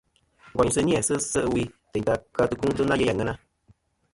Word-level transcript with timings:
Ngòynsɨ 0.53 0.79
ni-æ 0.83 0.99
se' 1.07 1.45
ɨwe 1.49 1.61
tèyn 1.91 2.05
tɨ 2.07 2.13
ka 2.35 2.43
tɨkuŋtɨ 2.49 2.83
na 2.85 2.95
yeyn 2.99 3.11
àŋena. 3.13 3.33